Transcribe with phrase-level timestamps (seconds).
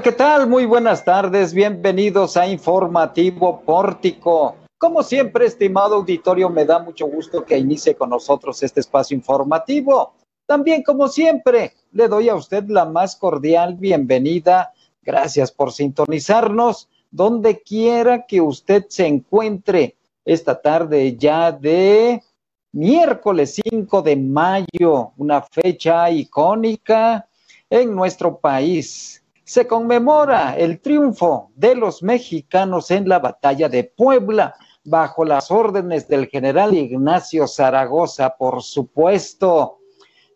[0.00, 0.48] ¿qué tal?
[0.48, 4.56] Muy buenas tardes, bienvenidos a Informativo Pórtico.
[4.78, 10.14] Como siempre, estimado auditorio, me da mucho gusto que inicie con nosotros este espacio informativo.
[10.46, 14.72] También, como siempre, le doy a usted la más cordial bienvenida.
[15.02, 22.22] Gracias por sintonizarnos donde quiera que usted se encuentre esta tarde ya de
[22.72, 27.28] miércoles 5 de mayo, una fecha icónica
[27.68, 34.54] en nuestro país se conmemora el triunfo de los mexicanos en la batalla de Puebla
[34.84, 39.78] bajo las órdenes del general Ignacio Zaragoza, por supuesto.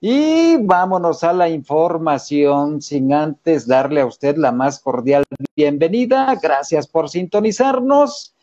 [0.01, 5.24] Y vámonos a la información sin antes darle a usted la más cordial
[5.57, 6.38] bienvenida.
[6.41, 8.34] Gracias por sintonizarnos.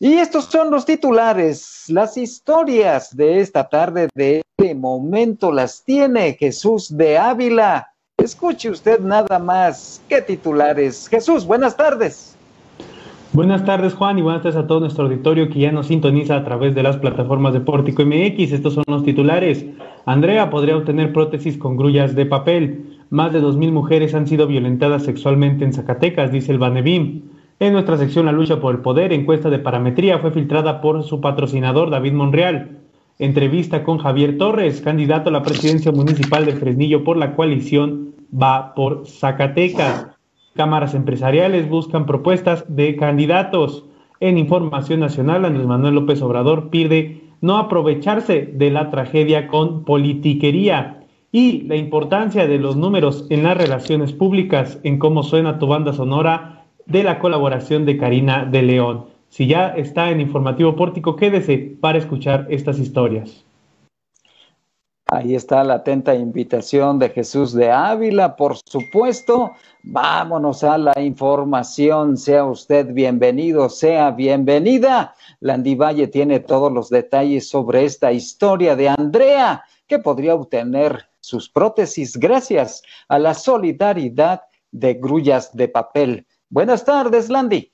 [0.00, 6.34] Y estos son los titulares, las historias de esta tarde, de este momento las tiene
[6.34, 7.92] Jesús de Ávila.
[8.18, 10.02] Escuche usted nada más.
[10.08, 11.06] ¿Qué titulares?
[11.08, 12.36] Jesús, buenas tardes.
[13.32, 16.44] Buenas tardes, Juan, y buenas tardes a todo nuestro auditorio que ya nos sintoniza a
[16.44, 18.50] través de las plataformas de Pórtico MX.
[18.50, 19.64] Estos son los titulares.
[20.04, 22.98] Andrea podría obtener prótesis con grullas de papel.
[23.08, 27.22] Más de 2.000 mujeres han sido violentadas sexualmente en Zacatecas, dice el Banebim.
[27.60, 31.20] En nuestra sección La lucha por el poder, encuesta de parametría fue filtrada por su
[31.20, 32.78] patrocinador David Monreal.
[33.20, 38.74] Entrevista con Javier Torres, candidato a la presidencia municipal de Fresnillo por la coalición Va
[38.74, 40.06] por Zacatecas.
[40.54, 43.84] Cámaras empresariales buscan propuestas de candidatos.
[44.20, 51.04] En Información Nacional, Andrés Manuel López Obrador pide no aprovecharse de la tragedia con politiquería
[51.30, 55.92] y la importancia de los números en las relaciones públicas, en cómo suena tu banda
[55.92, 59.04] sonora de la colaboración de Karina de León.
[59.28, 63.44] Si ya está en Informativo Pórtico, quédese para escuchar estas historias.
[65.10, 69.52] Ahí está la atenta invitación de Jesús de Ávila, por supuesto.
[69.82, 72.18] Vámonos a la información.
[72.18, 75.14] Sea usted bienvenido, sea bienvenida.
[75.40, 81.48] Landy Valle tiene todos los detalles sobre esta historia de Andrea, que podría obtener sus
[81.48, 84.42] prótesis gracias a la solidaridad
[84.72, 86.26] de grullas de papel.
[86.50, 87.72] Buenas tardes, Landy.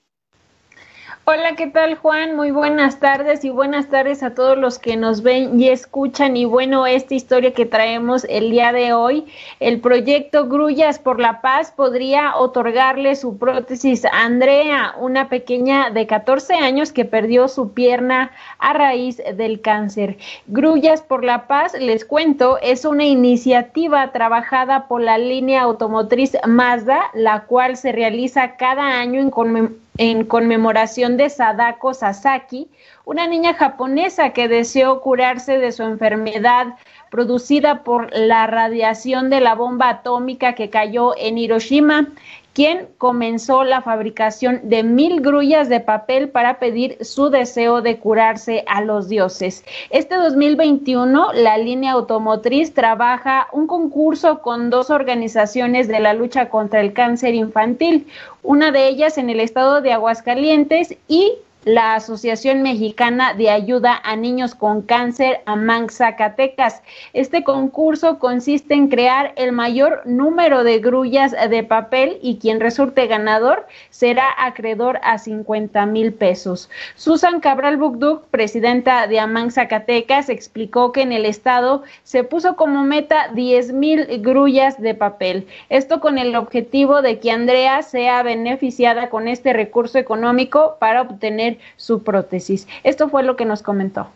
[1.26, 2.36] Hola, ¿qué tal Juan?
[2.36, 6.36] Muy buenas tardes y buenas tardes a todos los que nos ven y escuchan.
[6.36, 9.24] Y bueno, esta historia que traemos el día de hoy,
[9.58, 16.06] el proyecto Grullas por la Paz podría otorgarle su prótesis a Andrea, una pequeña de
[16.06, 20.18] 14 años que perdió su pierna a raíz del cáncer.
[20.46, 27.00] Grullas por la Paz, les cuento, es una iniciativa trabajada por la línea automotriz Mazda,
[27.14, 32.68] la cual se realiza cada año en conmemoración en conmemoración de Sadako Sasaki,
[33.04, 36.74] una niña japonesa que deseó curarse de su enfermedad
[37.10, 42.08] producida por la radiación de la bomba atómica que cayó en Hiroshima
[42.54, 48.64] quien comenzó la fabricación de mil grullas de papel para pedir su deseo de curarse
[48.68, 49.64] a los dioses.
[49.90, 56.80] Este 2021, la línea automotriz trabaja un concurso con dos organizaciones de la lucha contra
[56.80, 58.06] el cáncer infantil,
[58.44, 61.32] una de ellas en el estado de Aguascalientes y
[61.64, 66.82] la Asociación Mexicana de Ayuda a Niños con Cáncer, AMAN Zacatecas.
[67.12, 73.06] Este concurso consiste en crear el mayor número de grullas de papel y quien resulte
[73.06, 76.68] ganador será acreedor a 50 mil pesos.
[76.96, 82.84] Susan Cabral Bugduk, presidenta de AMAN Zacatecas, explicó que en el estado se puso como
[82.84, 85.46] meta 10 mil grullas de papel.
[85.70, 91.53] Esto con el objetivo de que Andrea sea beneficiada con este recurso económico para obtener
[91.76, 92.66] su prótesis.
[92.82, 94.10] Esto fue lo que nos comentó.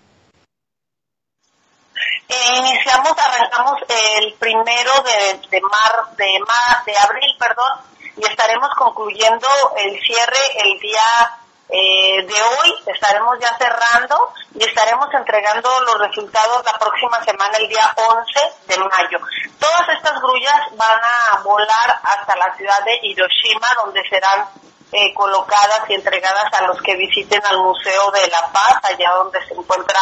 [2.28, 7.80] Iniciamos, arrancamos el primero de, de, mar, de, mar, de abril, perdón,
[8.16, 11.38] y estaremos concluyendo el cierre el día
[11.70, 12.74] eh, de hoy.
[12.86, 18.78] Estaremos ya cerrando y estaremos entregando los resultados la próxima semana, el día 11 de
[18.78, 19.18] mayo.
[19.58, 24.48] Todas estas grullas van a volar hasta la ciudad de Hiroshima, donde serán
[24.92, 29.38] eh, colocadas y entregadas a los que visiten al Museo de la Paz, allá donde
[29.46, 30.00] se encuentra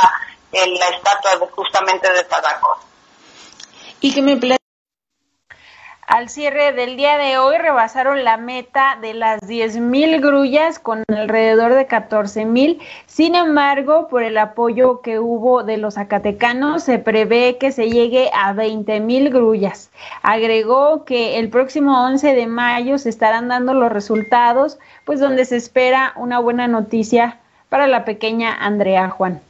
[0.52, 2.78] la estatua de, justamente de Tadako.
[4.00, 4.36] Y que me
[6.06, 11.74] al cierre del día de hoy rebasaron la meta de las 10.000 grullas con alrededor
[11.74, 12.78] de 14.000.
[13.06, 18.30] Sin embargo, por el apoyo que hubo de los zacatecanos, se prevé que se llegue
[18.32, 19.90] a 20.000 grullas.
[20.22, 25.56] Agregó que el próximo 11 de mayo se estarán dando los resultados, pues donde se
[25.56, 29.40] espera una buena noticia para la pequeña Andrea Juan.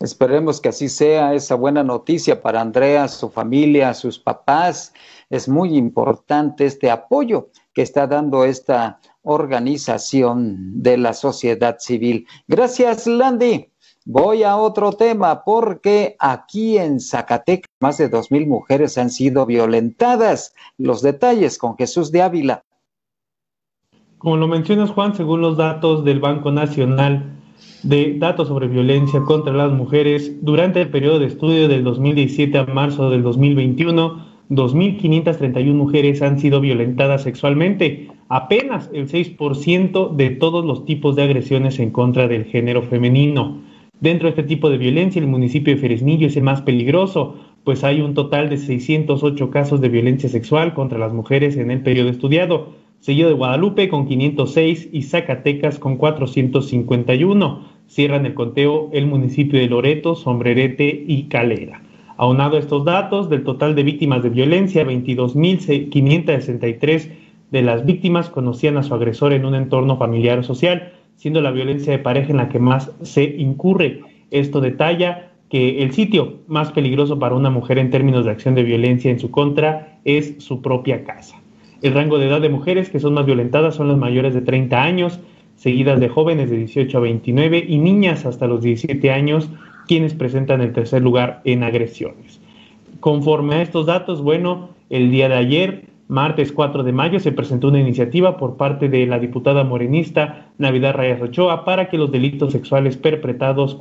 [0.00, 4.92] Esperemos que así sea esa buena noticia para Andrea, su familia, sus papás
[5.30, 12.26] es muy importante este apoyo que está dando esta organización de la sociedad civil.
[12.46, 13.70] Gracias, Landy.
[14.04, 19.46] Voy a otro tema porque aquí en Zacatecas más de dos mil mujeres han sido
[19.46, 20.54] violentadas.
[20.78, 22.62] Los detalles con Jesús de Ávila.
[24.18, 27.32] Como lo mencionas, Juan, según los datos del Banco Nacional
[27.82, 32.64] de Datos sobre Violencia contra las Mujeres, durante el periodo de estudio del 2017 a
[32.66, 40.84] marzo del 2021, 2.531 mujeres han sido violentadas sexualmente, apenas el 6% de todos los
[40.84, 43.60] tipos de agresiones en contra del género femenino.
[44.00, 47.82] Dentro de este tipo de violencia, el municipio de Fresnillo es el más peligroso, pues
[47.82, 52.10] hay un total de 608 casos de violencia sexual contra las mujeres en el periodo
[52.10, 57.76] estudiado, seguido de Guadalupe con 506 y Zacatecas con 451.
[57.88, 61.82] Cierran el conteo el municipio de Loreto, Sombrerete y Calera.
[62.18, 67.10] Aunado estos datos, del total de víctimas de violencia, 22.563
[67.50, 71.50] de las víctimas conocían a su agresor en un entorno familiar o social, siendo la
[71.50, 74.00] violencia de pareja en la que más se incurre.
[74.30, 78.62] Esto detalla que el sitio más peligroso para una mujer en términos de acción de
[78.62, 81.36] violencia en su contra es su propia casa.
[81.82, 84.82] El rango de edad de mujeres que son más violentadas son las mayores de 30
[84.82, 85.20] años,
[85.54, 89.50] seguidas de jóvenes de 18 a 29 y niñas hasta los 17 años,
[89.86, 92.40] quienes presentan el tercer lugar en agresiones.
[93.00, 97.68] Conforme a estos datos, bueno, el día de ayer martes 4 de mayo se presentó
[97.68, 102.52] una iniciativa por parte de la diputada morenista Navidad Reyes Ochoa para que los delitos
[102.52, 103.78] sexuales perpetrados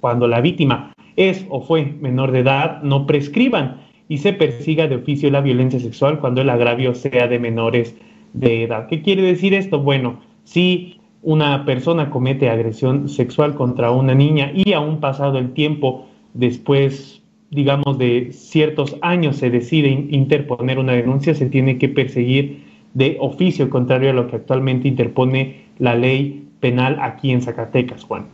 [0.00, 4.96] cuando la víctima es o fue menor de edad no prescriban y se persiga de
[4.96, 7.94] oficio la violencia sexual cuando el agravio sea de menores
[8.32, 8.88] de edad.
[8.88, 9.80] ¿Qué quiere decir esto?
[9.80, 10.97] Bueno, si
[11.28, 17.20] una persona comete agresión sexual contra una niña y aún pasado el tiempo después
[17.50, 22.64] digamos, de ciertos años se decide interponer una denuncia, se tiene que perseguir
[22.94, 28.26] de oficio, contrario a lo que actualmente interpone la ley penal aquí en Zacatecas, Juan.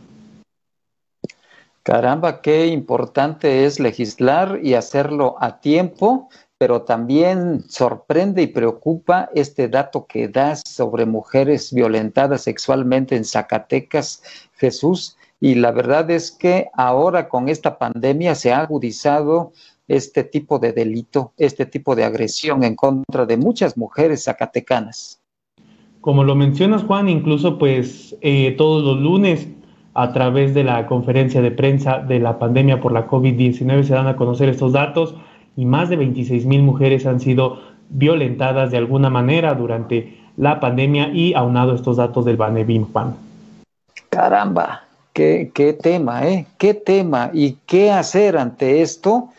[1.83, 9.67] Caramba, qué importante es legislar y hacerlo a tiempo, pero también sorprende y preocupa este
[9.67, 14.23] dato que das sobre mujeres violentadas sexualmente en Zacatecas,
[14.53, 19.51] Jesús, y la verdad es que ahora con esta pandemia se ha agudizado
[19.87, 25.21] este tipo de delito, este tipo de agresión en contra de muchas mujeres zacatecanas.
[26.01, 29.47] Como lo mencionas, Juan, incluso pues eh, todos los lunes
[29.93, 34.07] a través de la conferencia de prensa de la pandemia por la COVID-19 se dan
[34.07, 35.15] a conocer estos datos
[35.55, 37.59] y más de 26 mil mujeres han sido
[37.89, 43.15] violentadas de alguna manera durante la pandemia y aunado estos datos del Banebim, Juan.
[44.09, 44.85] Caramba,
[45.15, 46.45] Qué, tema, ¿eh?
[46.57, 47.31] ¿Qué tema?
[47.33, 49.29] ¿Y qué hacer ante esto?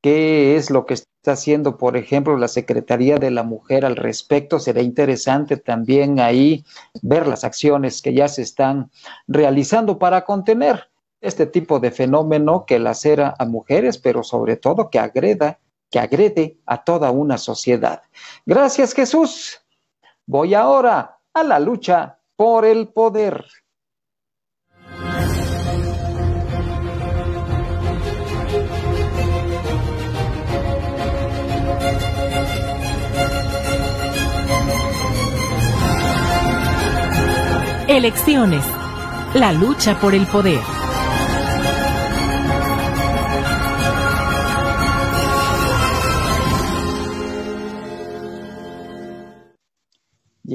[0.00, 4.58] ¿Qué es lo que está haciendo, por ejemplo, la Secretaría de la Mujer al respecto?
[4.58, 6.64] Será interesante también ahí
[7.02, 8.90] ver las acciones que ya se están
[9.26, 10.88] realizando para contener
[11.20, 15.58] este tipo de fenómeno que lacera a mujeres, pero sobre todo que agreda,
[15.90, 18.02] que agrede a toda una sociedad.
[18.46, 19.60] Gracias, Jesús.
[20.26, 23.44] Voy ahora a la lucha por el poder.
[37.88, 38.64] Elecciones.
[39.34, 40.77] La lucha por el poder.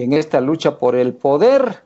[0.03, 1.81] En esta lucha por el poder,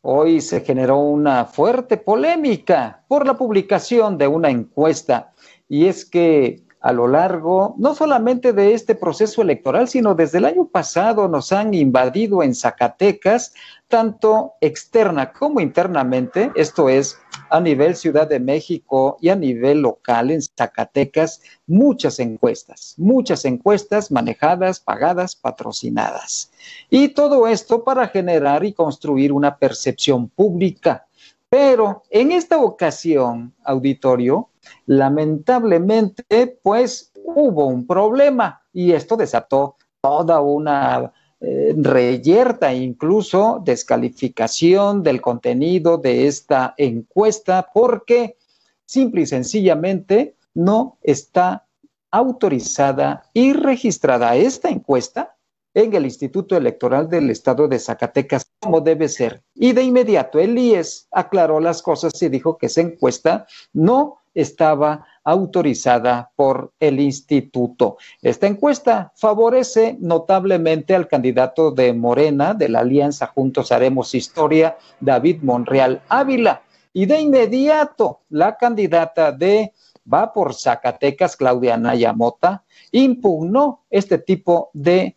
[0.00, 5.34] hoy se generó una fuerte polémica por la publicación de una encuesta.
[5.68, 10.46] Y es que a lo largo, no solamente de este proceso electoral, sino desde el
[10.46, 13.52] año pasado nos han invadido en Zacatecas,
[13.86, 17.18] tanto externa como internamente, esto es
[17.50, 24.10] a nivel Ciudad de México y a nivel local en Zacatecas, muchas encuestas, muchas encuestas
[24.10, 26.50] manejadas, pagadas, patrocinadas.
[26.90, 31.06] Y todo esto para generar y construir una percepción pública.
[31.48, 34.50] Pero en esta ocasión, auditorio,
[34.86, 41.12] Lamentablemente, pues hubo un problema y esto desató toda una
[41.48, 48.36] eh, reyerta, incluso descalificación del contenido de esta encuesta porque
[48.84, 51.64] simple y sencillamente no está
[52.10, 55.36] autorizada y registrada esta encuesta
[55.72, 59.44] en el Instituto Electoral del Estado de Zacatecas como debe ser.
[59.54, 65.06] Y de inmediato el IES aclaró las cosas y dijo que esa encuesta no estaba
[65.26, 67.98] autorizada por el instituto.
[68.22, 75.42] Esta encuesta favorece notablemente al candidato de Morena de la Alianza Juntos Haremos Historia, David
[75.42, 76.62] Monreal Ávila.
[76.92, 79.74] Y de inmediato, la candidata de
[80.10, 85.16] Va por Zacatecas, Claudia Naya Mota, impugnó este tipo de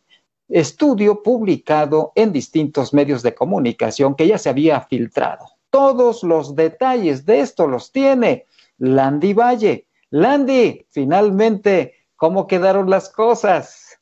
[0.49, 5.45] estudio publicado en distintos medios de comunicación que ya se había filtrado.
[5.69, 8.47] Todos los detalles de esto los tiene
[8.79, 9.85] Landy Valle.
[10.11, 13.98] Landy, finalmente, ¿cómo quedaron las cosas?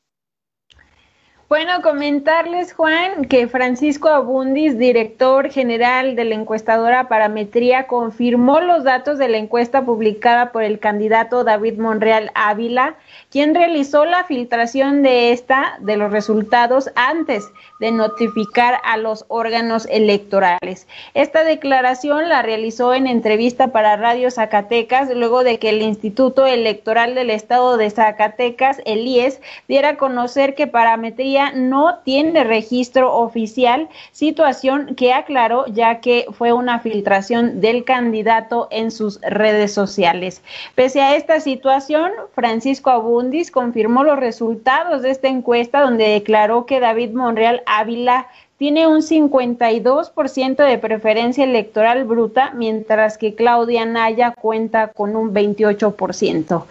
[1.49, 9.17] Bueno, comentarles, Juan, que Francisco Abundis, director general de la encuestadora Parametría, confirmó los datos
[9.17, 12.95] de la encuesta publicada por el candidato David Monreal Ávila,
[13.31, 17.49] quien realizó la filtración de esta, de los resultados, antes
[17.79, 20.85] de notificar a los órganos electorales.
[21.13, 27.15] Esta declaración la realizó en entrevista para Radio Zacatecas, luego de que el Instituto Electoral
[27.15, 29.39] del Estado de Zacatecas, el IES,
[29.69, 36.53] diera a conocer que Parametría no tiene registro oficial, situación que aclaró ya que fue
[36.53, 40.41] una filtración del candidato en sus redes sociales.
[40.75, 46.79] Pese a esta situación, Francisco Abundis confirmó los resultados de esta encuesta donde declaró que
[46.79, 48.27] David Monreal Ávila
[48.57, 56.65] tiene un 52% de preferencia electoral bruta, mientras que Claudia Naya cuenta con un 28%.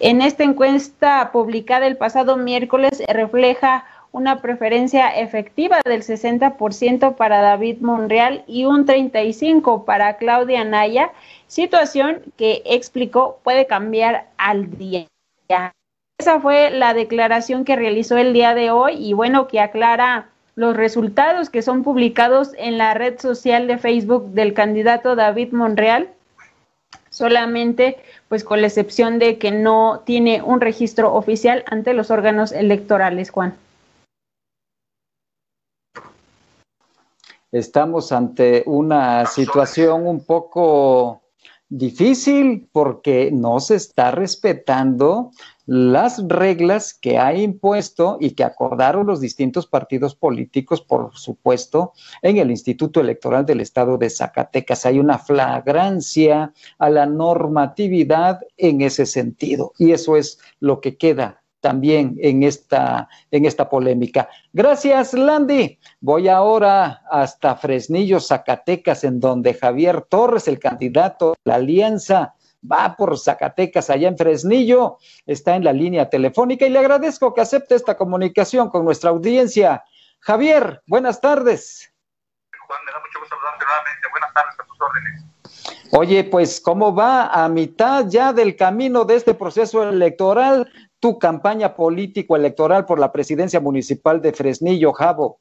[0.00, 7.78] En esta encuesta publicada el pasado miércoles refleja una preferencia efectiva del 60% para David
[7.80, 11.10] Monreal y un 35% para Claudia Naya,
[11.48, 15.08] situación que explicó puede cambiar al día.
[16.16, 20.76] Esa fue la declaración que realizó el día de hoy y bueno, que aclara los
[20.76, 26.08] resultados que son publicados en la red social de Facebook del candidato David Monreal,
[27.10, 27.96] solamente
[28.28, 33.30] pues con la excepción de que no tiene un registro oficial ante los órganos electorales,
[33.30, 33.56] Juan.
[37.54, 41.22] Estamos ante una situación un poco
[41.68, 45.30] difícil porque no se está respetando
[45.64, 51.92] las reglas que ha impuesto y que acordaron los distintos partidos políticos, por supuesto,
[52.22, 54.84] en el Instituto Electoral del Estado de Zacatecas.
[54.84, 61.43] Hay una flagrancia a la normatividad en ese sentido y eso es lo que queda
[61.64, 64.28] también en esta, en esta polémica.
[64.52, 65.78] Gracias, Landy.
[65.98, 72.34] Voy ahora hasta Fresnillo, Zacatecas, en donde Javier Torres, el candidato de la Alianza,
[72.70, 77.40] va por Zacatecas, allá en Fresnillo, está en la línea telefónica y le agradezco que
[77.40, 79.84] acepte esta comunicación con nuestra audiencia.
[80.20, 81.90] Javier, buenas tardes.
[82.66, 84.08] Juan, me da mucho gusto saludarte nuevamente.
[84.12, 85.24] Buenas tardes a tus órdenes.
[85.96, 90.70] Oye, pues, ¿cómo va a mitad ya del camino de este proceso electoral?
[91.04, 95.36] Tu campaña político-electoral por la presidencia municipal de Fresnillo, Javo.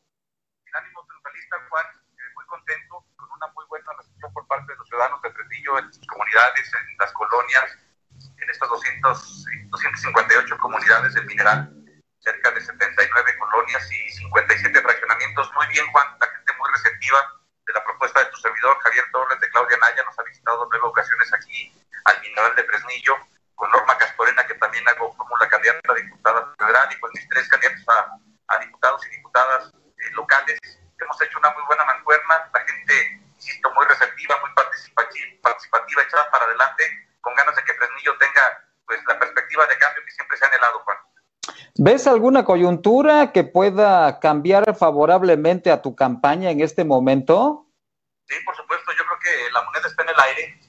[0.59, 4.75] Sin ánimo triunfalista, Juan, eh, muy contento, con una muy buena recepción por parte de
[4.75, 7.79] los ciudadanos de Fresnillo, en sus comunidades, en las colonias,
[8.43, 11.71] en estas 200, 258 comunidades del mineral,
[12.19, 15.47] cerca de 79 colonias y 57 fraccionamientos.
[15.55, 17.23] Muy bien, Juan, la gente muy receptiva
[17.63, 20.91] de la propuesta de tu servidor, Javier Torres de Claudia Naya, nos ha visitado nueve
[20.91, 21.71] ocasiones aquí
[22.03, 23.15] al mineral de Fresnillo
[23.55, 27.29] con Norma Castorena, que también hago como la candidata a diputada federal, y pues mis
[27.29, 30.59] tres candidatos a, diputados y diputadas eh, locales.
[30.99, 36.29] Hemos hecho una muy buena mancuerna, la gente, insisto, muy receptiva, muy participativa, participativa echada
[36.31, 36.83] para adelante,
[37.21, 40.47] con ganas de que Fresnillo tenga pues la perspectiva de cambio que siempre se ha
[40.49, 40.97] anhelado, Juan.
[41.75, 47.67] ¿Ves alguna coyuntura que pueda cambiar favorablemente a tu campaña en este momento?
[48.27, 50.62] Sí, por supuesto, yo creo que la moneda está en el aire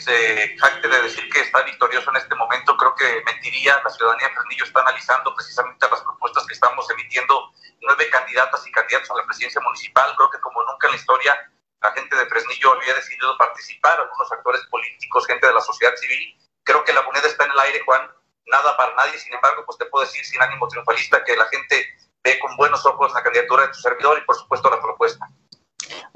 [0.00, 3.80] se jacte de decir que está victorioso en este momento, creo que mentiría.
[3.82, 8.72] La ciudadanía de Fresnillo está analizando precisamente las propuestas que estamos emitiendo nueve candidatas y
[8.72, 10.14] candidatos a la presidencia municipal.
[10.16, 11.50] Creo que como nunca en la historia
[11.82, 16.36] la gente de Fresnillo había decidido participar, algunos actores políticos, gente de la sociedad civil.
[16.64, 18.10] Creo que la moneda está en el aire, Juan,
[18.46, 19.18] nada para nadie.
[19.18, 21.86] Sin embargo, pues te puedo decir sin ánimo triunfalista que la gente
[22.24, 25.28] ve con buenos ojos la candidatura de tu servidor y por supuesto la propuesta.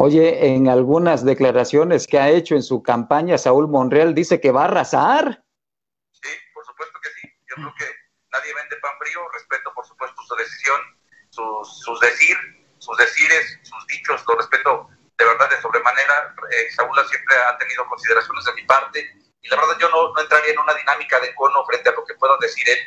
[0.02, 4.62] Oye, en algunas declaraciones que ha hecho en su campaña, Saúl Monreal dice que va
[4.62, 5.44] a arrasar.
[6.10, 7.28] Sí, por supuesto que sí.
[7.50, 7.84] Yo creo que
[8.32, 9.20] nadie vende pan frío.
[9.28, 10.80] Respeto, por supuesto, su decisión,
[11.28, 12.34] sus, sus decir,
[12.78, 14.24] sus decires, sus dichos.
[14.26, 14.88] Lo respeto
[15.18, 16.34] de verdad de sobremanera.
[16.48, 19.04] Eh, Saúl siempre ha tenido consideraciones de mi parte.
[19.42, 22.06] Y la verdad, yo no, no entraría en una dinámica de cono frente a lo
[22.06, 22.78] que pueda decir él.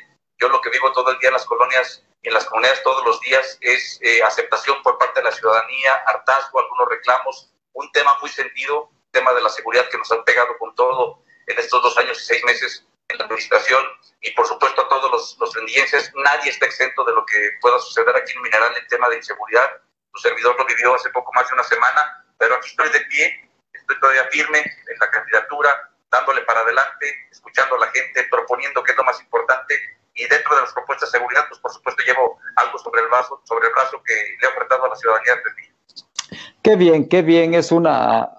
[0.42, 3.20] Yo lo que vivo todo el día en las colonias en las comunidades todos los
[3.20, 8.30] días es eh, aceptación por parte de la ciudadanía, hartazgo, algunos reclamos, un tema muy
[8.30, 12.22] sentido, tema de la seguridad que nos ha pegado con todo en estos dos años
[12.22, 13.86] y seis meses en la administración
[14.22, 18.16] y por supuesto a todos los, los nadie está exento de lo que pueda suceder
[18.16, 19.82] aquí en Mineral en tema de inseguridad.
[20.14, 23.50] Tu servidor lo vivió hace poco más de una semana, pero aquí estoy de pie,
[23.74, 28.92] estoy todavía firme en la candidatura, dándole para adelante, escuchando a la gente, proponiendo qué
[28.92, 29.78] es lo más importante
[30.16, 33.42] y dentro de las propuestas de seguridad, pues por supuesto llevo algo sobre el brazo,
[33.44, 35.74] sobre el brazo que le he ofrecido a la ciudadanía de mí.
[36.62, 38.30] Qué bien, qué bien, es una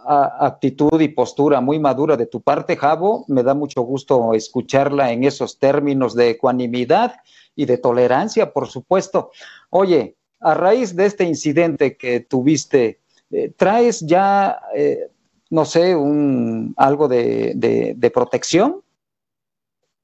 [0.40, 3.26] actitud y postura muy madura de tu parte, Javo.
[3.28, 7.16] Me da mucho gusto escucharla en esos términos de ecuanimidad
[7.54, 9.30] y de tolerancia, por supuesto.
[9.68, 13.00] Oye, a raíz de este incidente que tuviste,
[13.30, 15.10] eh, ¿traes ya, eh,
[15.50, 18.82] no sé, un, algo de, de, protección?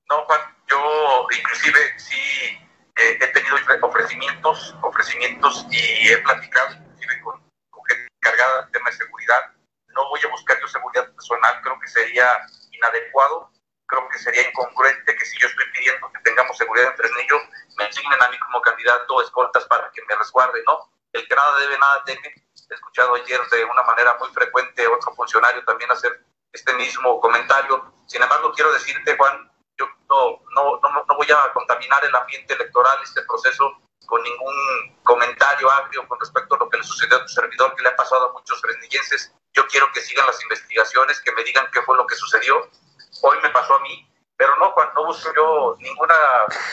[0.09, 0.41] No, Juan,
[1.33, 2.59] inclusive sí
[2.97, 6.77] eh, he tenido ofrecimientos, ofrecimientos y he platicado
[8.21, 9.41] cargada del tema de seguridad.
[9.89, 12.29] No voy a buscar yo seguridad personal, creo que sería
[12.71, 13.51] inadecuado,
[13.87, 17.41] creo que sería incongruente que si yo estoy pidiendo que tengamos seguridad en Fresnillo,
[17.77, 20.91] me asignen a mí como candidato escoltas para que me resguarde, ¿no?
[21.13, 22.35] El que nada debe, nada teme.
[22.71, 27.93] He escuchado ayer de una manera muy frecuente otro funcionario también hacer este mismo comentario.
[28.07, 29.50] Sin embargo, quiero decirte, Juan,
[29.81, 33.73] yo no, no, no, no voy a contaminar el ambiente electoral, este proceso,
[34.07, 34.55] con ningún
[35.05, 37.97] comentario agrio con respecto a lo que le sucedió a tu servidor, que le ha
[37.97, 39.33] pasado a muchos fresnillenses.
[39.55, 42.69] Yo quiero que sigan las investigaciones, que me digan qué fue lo que sucedió.
[43.23, 46.15] Hoy me pasó a mí, pero no, Juan, no busco yo ninguna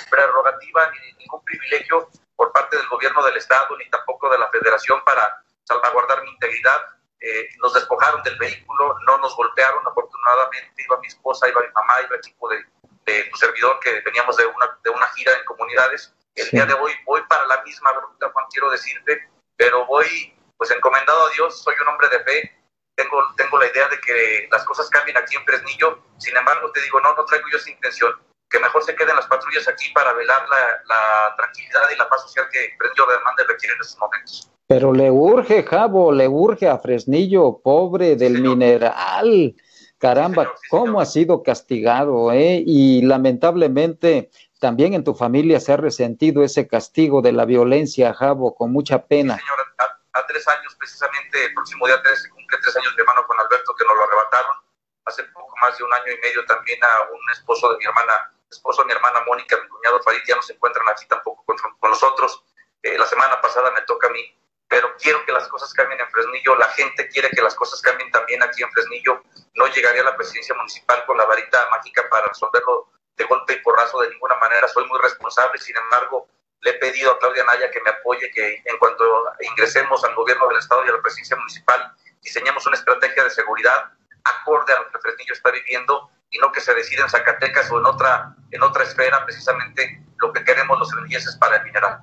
[0.09, 5.01] prerrogativa ni ningún privilegio por parte del gobierno del Estado, ni tampoco de la Federación
[5.05, 6.81] para salvaguardar mi integridad.
[7.19, 12.01] Eh, nos despojaron del vehículo, no nos golpearon, afortunadamente iba mi esposa, iba mi mamá,
[12.01, 12.63] iba el equipo de,
[13.07, 16.13] de tu servidor que veníamos de una, de una gira en comunidades.
[16.35, 20.69] El día de hoy voy para la misma ruta, Juan, quiero decirte, pero voy pues
[20.71, 22.51] encomendado a Dios, soy un hombre de fe,
[22.95, 26.81] tengo, tengo la idea de que las cosas cambien aquí en Fresnillo, sin embargo te
[26.81, 28.11] digo, no, no traigo yo esa intención,
[28.49, 32.47] que mejor se queden las patrullas aquí para velar la, tranquilidad y la paz social
[32.51, 34.51] que Fresnillo demanda y requiere en estos momentos.
[34.67, 39.55] Pero le urge, Javo, le urge a Fresnillo, pobre del mineral.
[39.99, 42.61] Caramba, cómo ha sido castigado, ¿eh?
[42.65, 44.29] Y lamentablemente
[44.59, 49.05] también en tu familia se ha resentido ese castigo de la violencia, Javo, con mucha
[49.05, 49.37] pena.
[49.37, 49.63] señora,
[50.13, 53.73] a, tres años, precisamente, el próximo día 13 cumple tres años mi hermano con Alberto,
[53.75, 54.55] que nos lo arrebataron.
[55.05, 58.33] Hace poco más de un año y medio también a un esposo de mi hermana,
[58.49, 61.57] esposo de mi hermana Mónica, mi cuñado Farid, ya no se encuentran aquí tampoco con,
[61.89, 62.43] nosotros.
[62.83, 64.21] Eh, la semana pasada me toca a mí,
[64.67, 66.55] pero quiero que las cosas cambien en Fresnillo.
[66.55, 69.21] La gente quiere que las cosas cambien también aquí en Fresnillo.
[69.55, 73.61] No llegaría a la presidencia municipal con la varita mágica para resolverlo de golpe y
[73.61, 76.27] porrazo de ninguna manera, soy muy responsable, sin embargo,
[76.61, 79.03] le he pedido a Claudia Naya que me apoye, que en cuanto
[79.41, 83.91] ingresemos al gobierno del Estado y a la presidencia municipal, diseñemos una estrategia de seguridad
[84.23, 87.79] acorde a lo que Fresnillo está viviendo y no que se decida en Zacatecas o
[87.79, 91.99] en otra, en otra esfera, precisamente lo que queremos los fresnillenses para el mineral.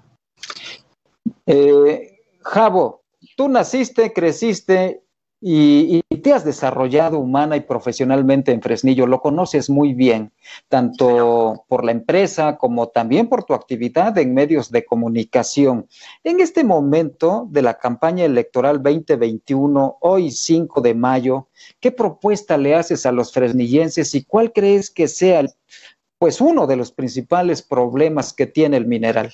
[1.46, 2.13] Eh,
[2.44, 3.02] Javo,
[3.36, 5.02] tú naciste, creciste
[5.46, 10.32] y, te has desarrollado humana y profesionalmente en Fresnillo, lo conoces muy bien,
[10.68, 15.86] tanto por la empresa como también por tu actividad en medios de comunicación.
[16.22, 22.74] En este momento de la campaña electoral 2021, hoy 5 de mayo, ¿qué propuesta le
[22.74, 25.44] haces a los fresnillenses y cuál crees que sea
[26.16, 29.26] pues uno de los principales problemas que tiene el mineral?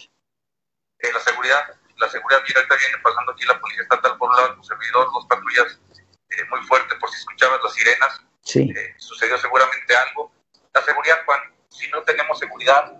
[0.99, 4.36] Eh, la seguridad, la seguridad, mira, ahorita viene pasando aquí la Policía Estatal por un
[4.36, 5.78] lado, tu servidor, dos patrullas
[6.30, 8.20] eh, muy fuerte por si escuchabas las sirenas.
[8.42, 8.72] Sí.
[8.74, 10.32] Eh, sucedió seguramente algo.
[10.72, 12.92] La seguridad, Juan, si no tenemos seguridad,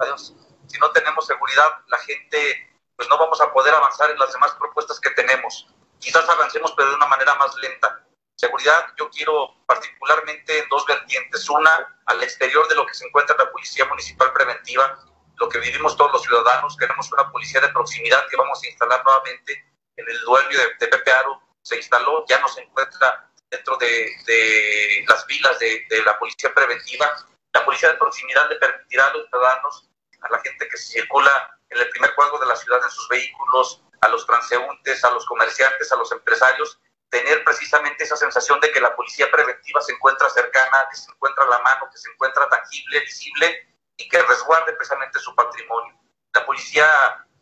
[0.00, 0.34] adiós,
[0.66, 4.52] si no tenemos seguridad, la gente, pues no vamos a poder avanzar en las demás
[4.58, 5.68] propuestas que tenemos.
[5.98, 8.06] Quizás avancemos, pero de una manera más lenta.
[8.36, 11.46] Seguridad, yo quiero particularmente en dos vertientes.
[11.50, 14.98] Una, al exterior de lo que se encuentra la Policía Municipal Preventiva,
[15.40, 16.76] lo que vivimos todos los ciudadanos.
[16.76, 19.64] Queremos una policía de proximidad que vamos a instalar nuevamente
[19.96, 25.04] en el duelo de, de Pepe Aro se instaló, ya no se encuentra dentro de,
[25.08, 27.10] las filas de, la policía preventiva.
[27.52, 29.90] La policía de proximidad le permitirá a los ciudadanos,
[30.22, 33.82] a la gente que circula en el primer cuadro de la ciudad en sus vehículos,
[34.00, 36.78] a los transeúntes, a los comerciantes, a los empresarios,
[37.10, 41.44] tener precisamente esa sensación de que la policía preventiva se encuentra cercana, que se encuentra
[41.44, 43.69] a la mano, que se encuentra tangible, visible
[44.00, 45.94] y que resguarde precisamente su patrimonio.
[46.32, 46.86] La policía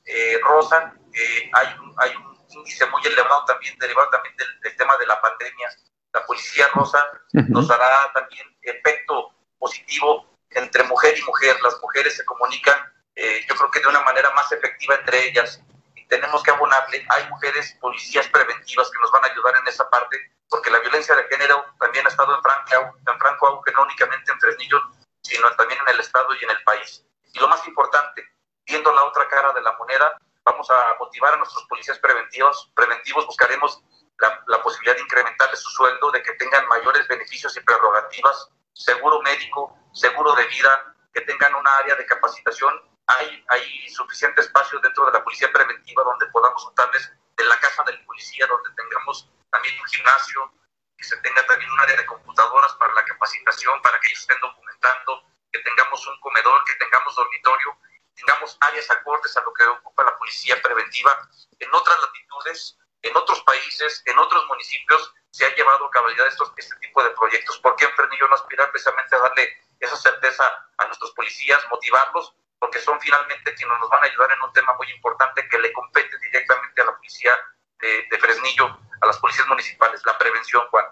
[0.05, 1.66] eh, rosa, eh, hay,
[1.99, 5.71] hay un índice muy elevado también, derivado también del, tema de la pandemia.
[6.12, 11.61] La policía rosa nos dará también efecto positivo entre mujer y mujer.
[11.62, 12.79] Las mujeres se comunican,
[13.14, 15.61] eh, yo creo que de una manera más efectiva entre ellas.
[15.94, 17.05] Y tenemos que abonarle.
[17.11, 20.16] Hay mujeres policías preventivas que nos van a ayudar en esa parte,
[20.49, 24.33] porque la violencia de género también ha estado en franco, en franco auge, no únicamente
[24.33, 24.81] en Fresnillo,
[25.22, 27.04] sino también en el Estado y en el país.
[27.33, 28.24] Y lo más importante,
[28.66, 33.26] viendo la otra cara de la moneda, vamos a motivar a nuestros policías preventivos, preventivos
[33.26, 33.83] buscaremos
[34.18, 39.20] la, la, posibilidad de incrementarles su sueldo, de que tengan mayores beneficios y prerrogativas, seguro
[39.22, 42.74] médico, seguro de vida, que tengan una área de capacitación.
[43.07, 47.83] Hay, hay suficiente espacio dentro de la policía preventiva donde podamos dotarles de la casa
[47.85, 50.52] del policía, donde tengamos también un gimnasio,
[50.96, 54.40] que se tenga también un área de computadoras para la capacitación, para que ellos estén
[54.79, 57.79] documentando, que tengamos un comedor, que tengamos dormitorio,
[58.14, 61.17] tengamos áreas acordes a lo que ocupa la policía preventiva.
[61.59, 66.53] En otras latitudes, en otros países, en otros municipios, se ha llevado a cabalidad estos,
[66.57, 67.59] este tipo de proyectos.
[67.59, 70.45] ¿Por qué en Fresnillo no aspirar precisamente a darle esa certeza
[70.79, 72.35] a nuestros policías, motivarlos?
[72.59, 75.73] Porque son finalmente quienes nos van a ayudar en un tema muy importante que le
[75.73, 77.38] compete directamente a la policía
[77.79, 80.87] de, de Fresnillo, a las policías municipales, la prevención, Juan.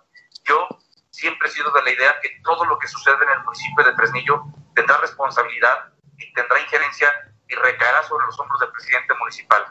[0.45, 0.69] Yo
[1.17, 3.95] siempre he sido de la idea que todo lo que sucede en el municipio de
[3.95, 7.11] Fresnillo tendrá responsabilidad y tendrá injerencia
[7.49, 9.65] y recaerá sobre los hombros del presidente municipal.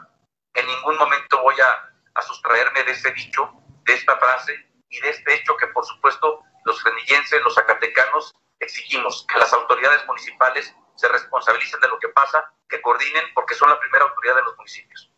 [0.54, 3.48] En ningún momento voy a, a sustraerme de ese dicho,
[3.84, 4.54] de esta frase
[4.88, 10.04] y de este hecho que por supuesto los frenillenses, los zacatecanos exigimos que las autoridades
[10.06, 14.42] municipales se responsabilicen de lo que pasa, que coordinen porque son la primera autoridad de
[14.42, 15.12] los municipios.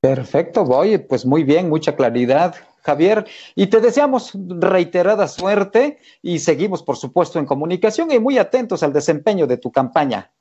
[0.00, 2.56] Perfecto, voy, pues muy bien, mucha claridad,
[2.88, 8.82] Javier, y te deseamos reiterada suerte y seguimos, por supuesto, en comunicación y muy atentos
[8.82, 10.32] al desempeño de tu campaña.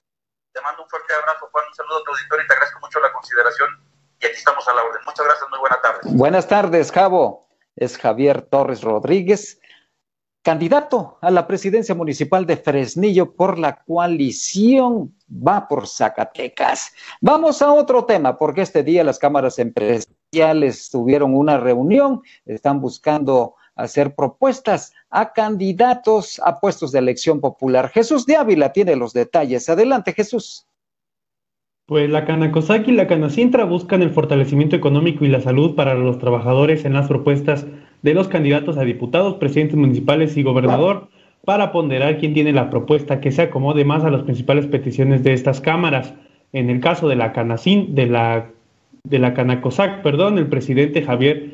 [0.54, 3.00] Te mando un fuerte abrazo, Juan, un saludo a tu auditorio y te agradezco mucho
[3.02, 3.70] la consideración
[4.22, 5.02] y aquí estamos a la orden.
[5.06, 6.00] Muchas gracias, muy buena tarde.
[6.06, 7.50] Buenas tardes, Javo.
[7.76, 9.60] Es Javier Torres Rodríguez,
[10.42, 16.94] candidato a la presidencia municipal de Fresnillo por la coalición Va por Zacatecas.
[17.20, 20.17] Vamos a otro tema, porque este día las cámaras empresariales
[20.92, 27.90] tuvieron una reunión, están buscando hacer propuestas a candidatos a puestos de elección popular.
[27.90, 29.70] Jesús de Ávila tiene los detalles.
[29.70, 30.66] Adelante, Jesús.
[31.86, 36.20] Pues la Canacosac y la Canacintra buscan el fortalecimiento económico y la salud para los
[36.20, 37.66] trabajadores en las propuestas
[38.02, 41.08] de los candidatos a diputados, presidentes municipales y gobernador
[41.46, 45.32] para ponderar quién tiene la propuesta que se acomode más a las principales peticiones de
[45.32, 46.14] estas cámaras.
[46.52, 48.50] En el caso de la Canacin, de la,
[49.10, 51.52] de la Canacosac, perdón, el presidente Javier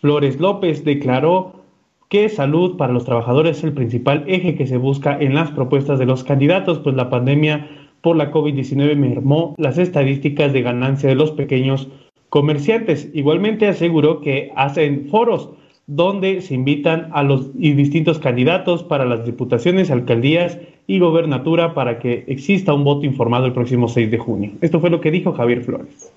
[0.00, 1.64] Flores López declaró
[2.08, 5.98] que salud para los trabajadores es el principal eje que se busca en las propuestas
[5.98, 7.68] de los candidatos, pues la pandemia
[8.00, 11.88] por la COVID-19 mermó las estadísticas de ganancia de los pequeños
[12.28, 13.10] comerciantes.
[13.14, 15.50] Igualmente aseguró que hacen foros
[15.86, 22.24] donde se invitan a los distintos candidatos para las diputaciones, alcaldías y gobernatura para que
[22.26, 24.52] exista un voto informado el próximo 6 de junio.
[24.60, 26.12] Esto fue lo que dijo Javier Flores.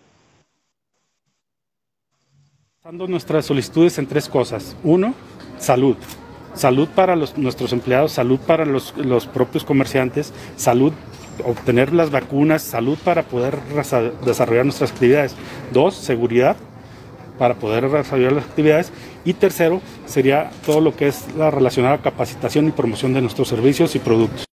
[2.91, 4.75] Nuestras solicitudes en tres cosas.
[4.84, 5.13] Uno,
[5.60, 5.95] salud.
[6.56, 10.91] Salud para los, nuestros empleados, salud para los, los propios comerciantes, salud
[11.45, 13.60] obtener las vacunas, salud para poder
[14.25, 15.36] desarrollar nuestras actividades.
[15.71, 16.58] Dos, seguridad
[17.38, 18.91] para poder desarrollar las actividades.
[19.23, 23.95] Y tercero, sería todo lo que es la relacionada capacitación y promoción de nuestros servicios
[23.95, 24.48] y productos.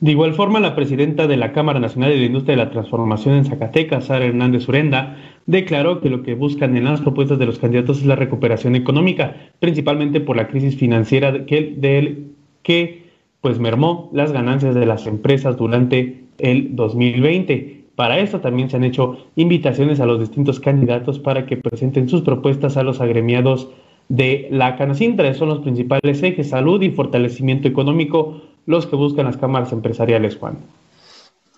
[0.00, 3.34] De igual forma, la presidenta de la Cámara Nacional de la Industria de la Transformación
[3.34, 7.58] en Zacatecas, Sara Hernández Urenda, declaró que lo que buscan en las propuestas de los
[7.58, 12.32] candidatos es la recuperación económica, principalmente por la crisis financiera que, del,
[12.62, 13.08] que
[13.40, 17.86] pues mermó las ganancias de las empresas durante el 2020.
[17.96, 22.22] Para esto también se han hecho invitaciones a los distintos candidatos para que presenten sus
[22.22, 23.68] propuestas a los agremiados
[24.08, 25.34] de la Canacintra.
[25.34, 30.58] Son los principales ejes, salud y fortalecimiento económico, los que buscan las cámaras empresariales, Juan.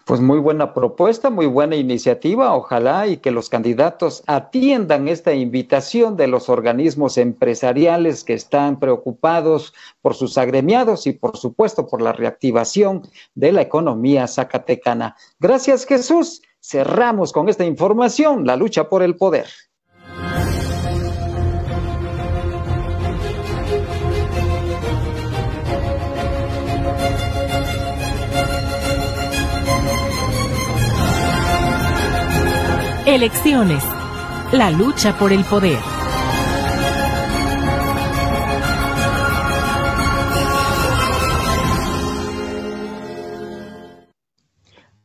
[0.04, 2.54] Pues muy buena propuesta, muy buena iniciativa.
[2.54, 9.74] Ojalá y que los candidatos atiendan esta invitación de los organismos empresariales que están preocupados
[10.00, 13.02] por sus agremiados y por supuesto por la reactivación
[13.34, 15.16] de la economía zacatecana.
[15.40, 16.42] Gracias Jesús.
[16.60, 19.46] Cerramos con esta información la lucha por el poder.
[33.10, 33.82] Elecciones.
[34.52, 35.80] La lucha por el poder.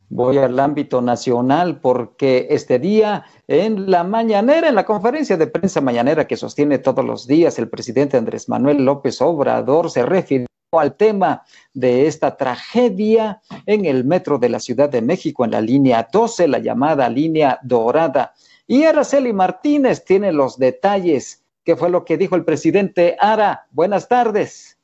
[0.10, 5.82] Voy al ámbito nacional porque este día en la mañanera, en la conferencia de prensa
[5.82, 10.46] mañanera que sostiene todos los días el presidente Andrés Manuel López Obrador se refirió
[10.80, 15.62] al tema de esta tragedia en el metro de la Ciudad de México, en la
[15.62, 18.34] línea 12, la llamada línea dorada.
[18.68, 21.44] Y Araceli Martínez tiene los detalles.
[21.64, 23.68] ¿Qué fue lo que dijo el presidente Ara?
[23.72, 24.75] Buenas tardes.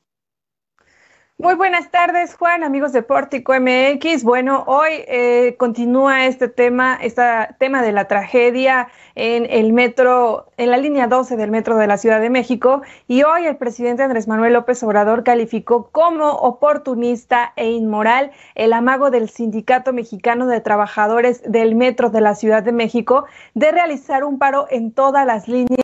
[1.42, 4.22] Muy buenas tardes, Juan, amigos de Pórtico MX.
[4.22, 7.20] Bueno, hoy eh, continúa este tema, este
[7.58, 11.98] tema de la tragedia en el metro, en la línea 12 del metro de la
[11.98, 12.82] Ciudad de México.
[13.08, 19.10] Y hoy el presidente Andrés Manuel López Obrador calificó como oportunista e inmoral el amago
[19.10, 24.38] del Sindicato Mexicano de Trabajadores del Metro de la Ciudad de México de realizar un
[24.38, 25.82] paro en todas las líneas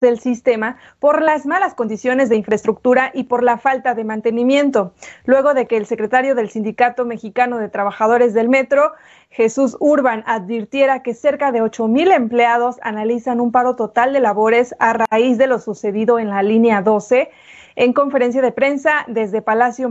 [0.00, 4.92] del sistema por las malas condiciones de infraestructura y por la falta de mantenimiento.
[5.24, 8.92] Luego de que el secretario del Sindicato Mexicano de Trabajadores del Metro,
[9.30, 14.74] Jesús Urban, advirtiera que cerca de 8 mil empleados analizan un paro total de labores
[14.78, 17.30] a raíz de lo sucedido en la línea 12,
[17.76, 19.90] en conferencia de prensa desde Palacio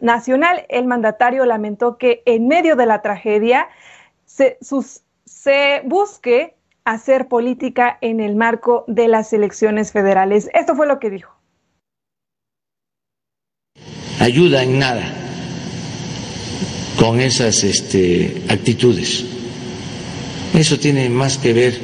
[0.00, 3.68] Nacional, el mandatario lamentó que en medio de la tragedia
[4.26, 10.50] se busque hacer política en el marco de las elecciones federales.
[10.54, 11.32] Esto fue lo que dijo.
[14.18, 15.02] Ayuda en nada
[16.98, 19.24] con esas este, actitudes.
[20.54, 21.80] Eso tiene más que ver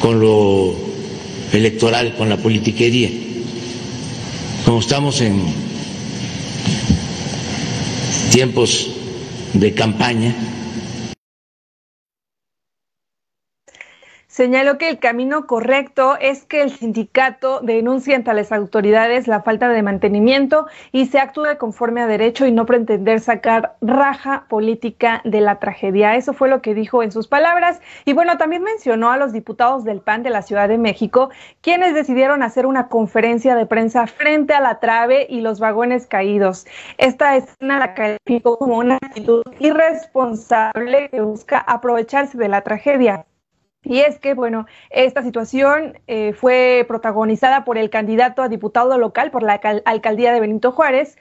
[0.00, 0.74] con lo
[1.52, 3.10] electoral, con la politiquería.
[4.64, 5.42] Como estamos en
[8.30, 8.90] tiempos
[9.54, 10.34] de campaña,
[14.40, 19.68] Señaló que el camino correcto es que el sindicato denuncie ante las autoridades la falta
[19.68, 25.42] de mantenimiento y se actúe conforme a derecho y no pretender sacar raja política de
[25.42, 26.16] la tragedia.
[26.16, 27.82] Eso fue lo que dijo en sus palabras.
[28.06, 31.28] Y bueno, también mencionó a los diputados del PAN de la Ciudad de México,
[31.60, 36.66] quienes decidieron hacer una conferencia de prensa frente a la trave y los vagones caídos.
[36.96, 43.26] Esta escena la calificó como una actitud irresponsable que busca aprovecharse de la tragedia.
[43.82, 49.30] Y es que, bueno, esta situación eh, fue protagonizada por el candidato a diputado local
[49.30, 49.54] por la
[49.86, 51.16] alcaldía de Benito Juárez,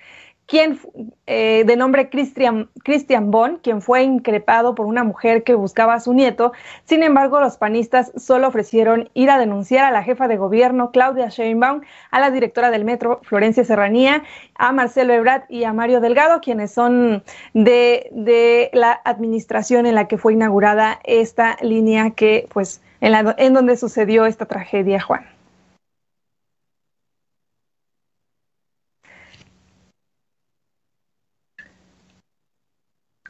[0.49, 0.79] quien
[1.27, 5.99] eh, de nombre Christian, Christian Bon, quien fue increpado por una mujer que buscaba a
[5.99, 6.53] su nieto.
[6.85, 11.29] Sin embargo, los panistas solo ofrecieron ir a denunciar a la jefa de gobierno, Claudia
[11.29, 14.23] Sheinbaum, a la directora del metro, Florencia Serranía,
[14.55, 20.07] a Marcelo Ebrard y a Mario Delgado, quienes son de, de la administración en la
[20.07, 25.27] que fue inaugurada esta línea que, pues, en, la, en donde sucedió esta tragedia, Juan.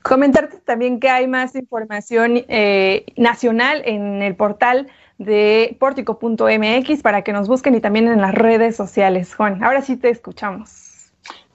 [0.03, 7.33] Comentarte también que hay más información eh, nacional en el portal de portico.mx para que
[7.33, 9.35] nos busquen y también en las redes sociales.
[9.35, 11.11] Juan, ahora sí te escuchamos.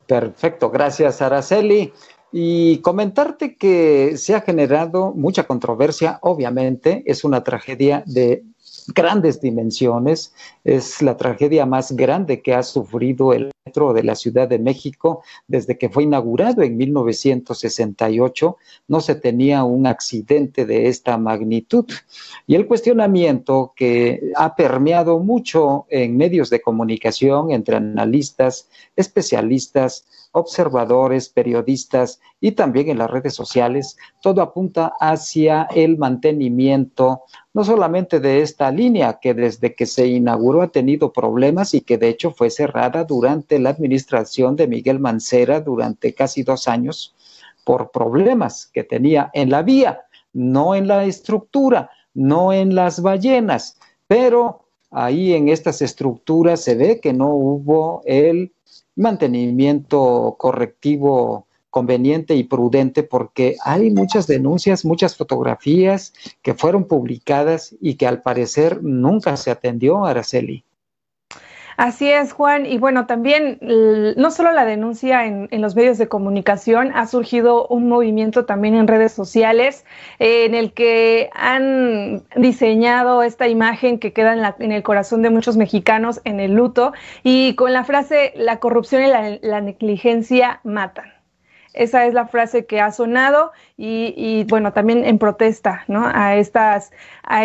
[0.06, 1.92] Perfecto, gracias Araceli.
[2.36, 8.42] Y comentarte que se ha generado mucha controversia, obviamente, es una tragedia de
[8.88, 10.34] grandes dimensiones.
[10.64, 15.22] Es la tragedia más grande que ha sufrido el metro de la Ciudad de México
[15.46, 18.56] desde que fue inaugurado en 1968.
[18.88, 21.86] No se tenía un accidente de esta magnitud.
[22.46, 31.28] Y el cuestionamiento que ha permeado mucho en medios de comunicación entre analistas, especialistas, observadores,
[31.28, 37.22] periodistas y también en las redes sociales, todo apunta hacia el mantenimiento
[37.54, 41.98] no solamente de esta línea que desde que se inauguró ha tenido problemas y que
[41.98, 47.14] de hecho fue cerrada durante la administración de Miguel Mancera durante casi dos años
[47.64, 50.00] por problemas que tenía en la vía,
[50.32, 54.63] no en la estructura, no en las ballenas, pero
[54.94, 58.52] ahí en estas estructuras se ve que no hubo el
[58.96, 67.96] mantenimiento correctivo conveniente y prudente porque hay muchas denuncias, muchas fotografías que fueron publicadas y
[67.96, 70.64] que al parecer nunca se atendió, Araceli.
[71.76, 72.66] Así es, Juan.
[72.66, 77.88] Y bueno, también no solo la denuncia en, los medios de comunicación, ha surgido un
[77.88, 79.84] movimiento también en redes sociales
[80.18, 85.22] eh, en el que han diseñado esta imagen que queda en, la, en, el corazón
[85.22, 89.08] de muchos mexicanos en el luto y con la frase, la corrupción y
[89.40, 91.13] la negligencia matan.
[91.74, 96.06] Esa es la frase que ha sonado y, bueno, también en protesta, ¿no?
[96.06, 96.92] A estas,
[97.24, 97.44] a,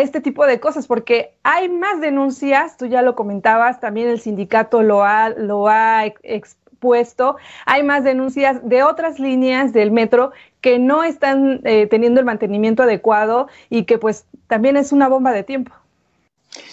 [0.00, 4.82] este tipo de cosas, porque hay más denuncias, tú ya lo comentabas, también el sindicato
[4.82, 11.02] lo ha, lo ha expuesto, hay más denuncias de otras líneas del metro que no
[11.02, 15.72] están eh, teniendo el mantenimiento adecuado y que pues también es una bomba de tiempo.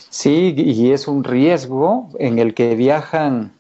[0.10, 3.57] Sí, y es un riesgo en el que viajan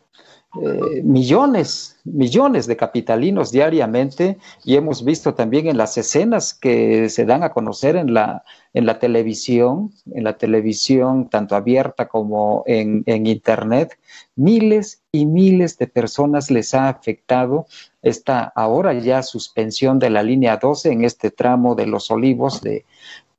[0.55, 7.25] eh, millones, millones de capitalinos diariamente y hemos visto también en las escenas que se
[7.25, 13.03] dan a conocer en la, en la televisión, en la televisión tanto abierta como en,
[13.07, 13.99] en Internet,
[14.35, 17.67] miles y miles de personas les ha afectado
[18.01, 22.85] esta ahora ya suspensión de la línea 12 en este tramo de los olivos de,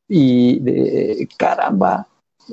[0.09, 2.07] y de, caramba,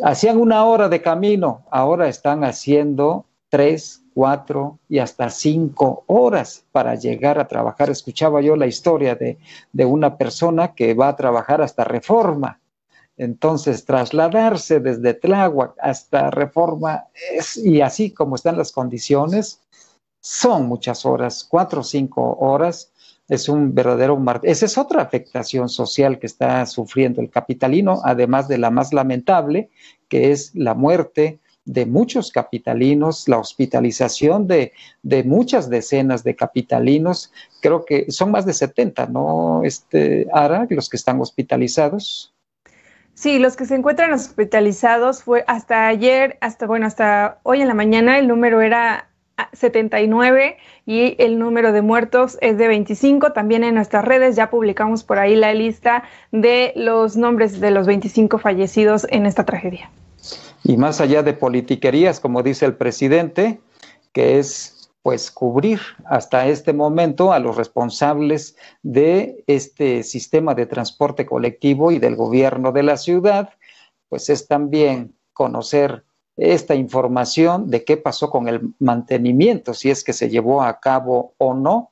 [0.03, 6.95] hacían una hora de camino, ahora están haciendo tres, cuatro y hasta cinco horas para
[6.95, 7.89] llegar a trabajar.
[7.89, 9.37] Escuchaba yo la historia de,
[9.73, 12.59] de una persona que va a trabajar hasta Reforma.
[13.17, 19.61] Entonces, trasladarse desde Tláhuac hasta Reforma es, y así como están las condiciones,
[20.19, 22.91] son muchas horas, cuatro o cinco horas,
[23.27, 24.51] es un verdadero martirio.
[24.51, 29.69] Esa es otra afectación social que está sufriendo el capitalino, además de la más lamentable,
[30.09, 34.71] que es la muerte de muchos capitalinos, la hospitalización de,
[35.03, 40.89] de, muchas decenas de capitalinos, creo que son más de 70, ¿no, este, Ara, los
[40.89, 42.33] que están hospitalizados?
[43.15, 47.73] Sí, los que se encuentran hospitalizados fue hasta ayer, hasta bueno, hasta hoy en la
[47.73, 49.09] mañana el número era
[49.53, 53.33] 79 y el número de muertos es de 25.
[53.33, 57.87] También en nuestras redes ya publicamos por ahí la lista de los nombres de los
[57.87, 59.89] 25 fallecidos en esta tragedia.
[60.67, 63.61] Y más allá de politiquerías, como dice el presidente,
[64.11, 71.27] que es pues cubrir hasta este momento a los responsables de este sistema de transporte
[71.27, 73.51] colectivo y del gobierno de la ciudad,
[74.09, 76.03] pues es también conocer
[76.35, 81.35] esta información de qué pasó con el mantenimiento, si es que se llevó a cabo
[81.37, 81.91] o no,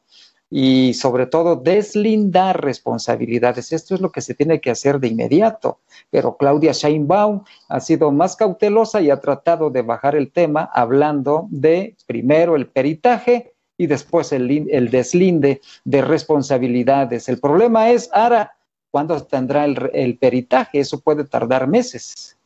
[0.56, 3.74] y sobre todo deslindar responsabilidades.
[3.74, 5.80] Esto es lo que se tiene que hacer de inmediato.
[6.12, 11.48] Pero Claudia Sheinbaum ha sido más cautelosa y ha tratado de bajar el tema hablando
[11.50, 17.28] de primero el peritaje y después el, el deslinde de responsabilidades.
[17.30, 18.56] El problema es, ahora,
[18.92, 20.82] ¿cuándo tendrá el, el peritaje?
[20.82, 22.38] Eso puede tardar meses.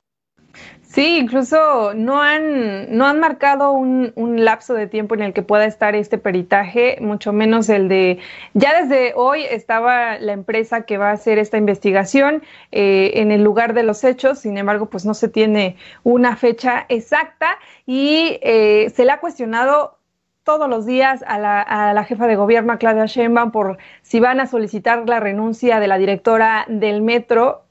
[0.87, 5.41] Sí, incluso no han, no han marcado un, un, lapso de tiempo en el que
[5.41, 8.19] pueda estar este peritaje, mucho menos el de,
[8.53, 13.43] ya desde hoy estaba la empresa que va a hacer esta investigación eh, en el
[13.43, 18.89] lugar de los hechos, sin embargo, pues no se tiene una fecha exacta y eh,
[18.95, 19.97] se le ha cuestionado
[20.43, 24.21] todos los días a la, a la, jefa de gobierno, a Claudia Sheinbaum, por si
[24.21, 27.66] van a solicitar la renuncia de la directora del metro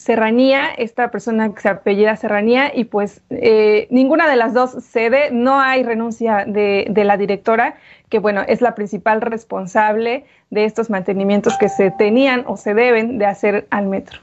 [0.00, 5.30] Serranía, esta persona que se apellida Serranía, y pues eh, ninguna de las dos cede,
[5.30, 7.76] no hay renuncia de, de, la directora,
[8.08, 13.18] que bueno, es la principal responsable de estos mantenimientos que se tenían o se deben
[13.18, 14.20] de hacer al metro.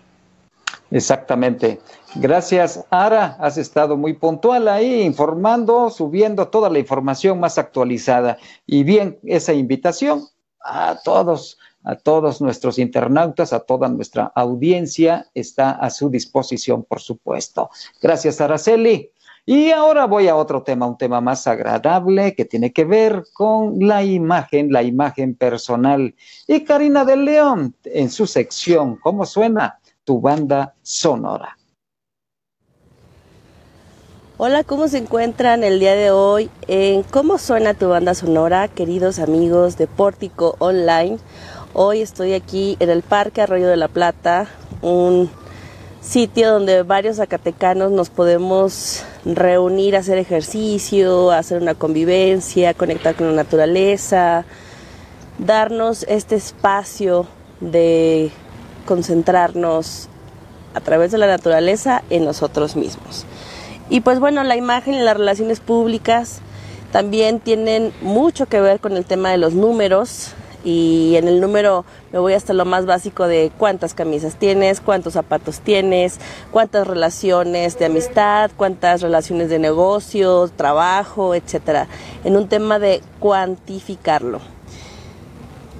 [0.90, 1.80] Exactamente.
[2.16, 3.38] Gracias, Ara.
[3.40, 8.40] Has estado muy puntual ahí, informando, subiendo toda la información más actualizada.
[8.66, 10.24] Y bien, esa invitación
[10.60, 17.00] a todos a todos nuestros internautas, a toda nuestra audiencia, está a su disposición, por
[17.00, 17.70] supuesto.
[18.02, 19.10] Gracias, Araceli.
[19.46, 23.80] Y ahora voy a otro tema, un tema más agradable que tiene que ver con
[23.80, 26.14] la imagen, la imagen personal.
[26.46, 31.58] Y Karina del León, en su sección, ¿cómo suena tu banda sonora?
[34.40, 39.18] Hola, ¿cómo se encuentran el día de hoy en cómo suena tu banda sonora, queridos
[39.18, 41.18] amigos de Pórtico Online?
[41.80, 44.48] Hoy estoy aquí en el Parque Arroyo de la Plata,
[44.82, 45.30] un
[46.02, 53.44] sitio donde varios zacatecanos nos podemos reunir, hacer ejercicio, hacer una convivencia, conectar con la
[53.44, 54.44] naturaleza,
[55.38, 57.28] darnos este espacio
[57.60, 58.32] de
[58.88, 60.10] concentrarnos
[60.74, 63.26] a través de la naturaleza en nosotros mismos.
[63.92, 66.40] Y pues bueno, la imagen y las relaciones públicas
[66.92, 70.34] también tienen mucho que ver con el tema de los números,
[70.68, 75.14] y en el número me voy hasta lo más básico de cuántas camisas tienes, cuántos
[75.14, 76.20] zapatos tienes,
[76.52, 81.88] cuántas relaciones de amistad, cuántas relaciones de negocio, trabajo, etcétera,
[82.26, 84.42] en un tema de cuantificarlo.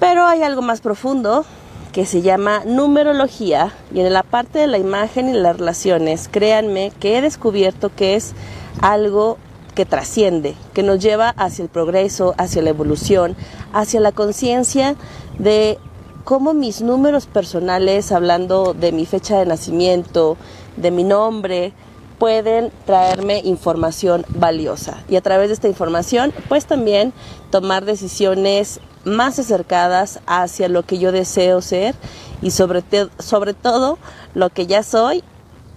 [0.00, 1.44] Pero hay algo más profundo
[1.92, 6.92] que se llama numerología y en la parte de la imagen y las relaciones, créanme
[6.98, 8.32] que he descubierto que es
[8.80, 9.36] algo
[9.78, 13.36] que trasciende, que nos lleva hacia el progreso, hacia la evolución,
[13.72, 14.96] hacia la conciencia
[15.38, 15.78] de
[16.24, 20.36] cómo mis números personales, hablando de mi fecha de nacimiento,
[20.76, 21.72] de mi nombre,
[22.18, 24.98] pueden traerme información valiosa.
[25.08, 27.12] Y a través de esta información, pues también
[27.52, 31.94] tomar decisiones más acercadas hacia lo que yo deseo ser
[32.42, 32.82] y sobre,
[33.20, 33.96] sobre todo
[34.34, 35.22] lo que ya soy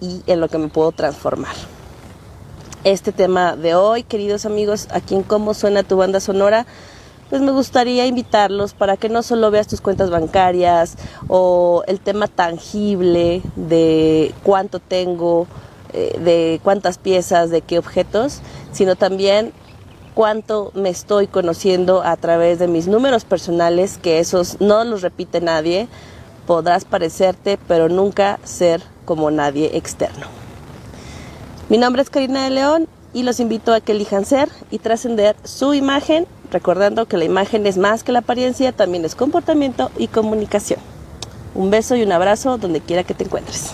[0.00, 1.54] y en lo que me puedo transformar.
[2.84, 6.66] Este tema de hoy, queridos amigos, aquí en Cómo Suena tu Banda Sonora,
[7.30, 10.96] pues me gustaría invitarlos para que no solo veas tus cuentas bancarias
[11.28, 15.46] o el tema tangible de cuánto tengo,
[15.92, 18.40] eh, de cuántas piezas, de qué objetos,
[18.72, 19.52] sino también
[20.14, 25.40] cuánto me estoy conociendo a través de mis números personales, que esos no los repite
[25.40, 25.88] nadie,
[26.46, 30.41] podrás parecerte, pero nunca ser como nadie externo.
[31.72, 35.36] Mi nombre es Karina de León y los invito a que elijan ser y trascender
[35.42, 40.08] su imagen, recordando que la imagen es más que la apariencia, también es comportamiento y
[40.08, 40.78] comunicación.
[41.54, 43.72] Un beso y un abrazo donde quiera que te encuentres.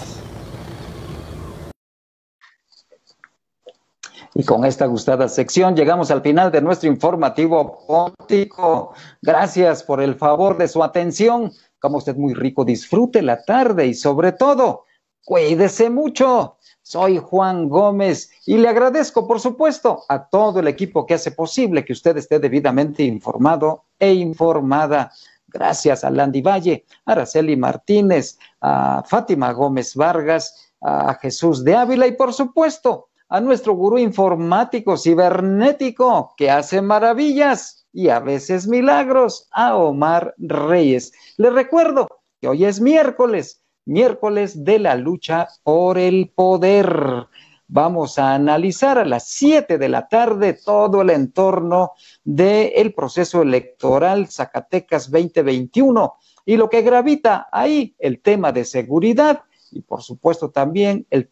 [4.32, 8.94] Y con esta gustada sección llegamos al final de nuestro informativo póntico.
[9.20, 11.50] Gracias por el favor de su atención.
[11.80, 14.84] Como usted muy rico, disfrute la tarde y sobre todo,
[15.24, 16.57] cuídese mucho.
[16.88, 21.84] Soy Juan Gómez y le agradezco, por supuesto, a todo el equipo que hace posible
[21.84, 25.12] que usted esté debidamente informado e informada.
[25.48, 32.06] Gracias a Landy Valle, a Araceli Martínez, a Fátima Gómez Vargas, a Jesús de Ávila
[32.06, 39.46] y, por supuesto, a nuestro gurú informático cibernético que hace maravillas y a veces milagros,
[39.52, 41.12] a Omar Reyes.
[41.36, 42.08] Le recuerdo
[42.40, 47.26] que hoy es miércoles miércoles de la lucha por el poder.
[47.66, 54.28] Vamos a analizar a las 7 de la tarde todo el entorno del proceso electoral
[54.28, 56.14] Zacatecas 2021
[56.44, 61.28] y lo que gravita ahí, el tema de seguridad y por supuesto también el,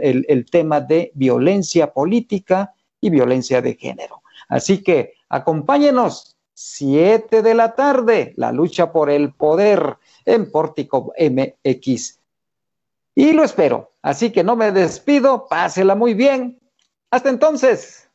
[0.00, 4.22] el, el tema de violencia política y violencia de género.
[4.48, 12.20] Así que acompáñenos, 7 de la tarde, la lucha por el poder en Pórtico MX.
[13.14, 13.92] Y lo espero.
[14.02, 16.60] Así que no me despido, pásela muy bien.
[17.10, 18.05] Hasta entonces.